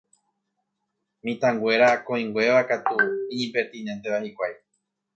mitãnguéra 1.25 1.89
kõinguéva 2.09 2.61
katu 2.71 2.95
iñipertinénteva 3.33 4.17
hikuái 4.29 4.55